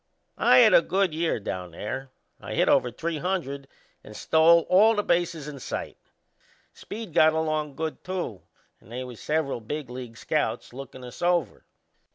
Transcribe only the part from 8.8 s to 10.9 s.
they was several big league scouts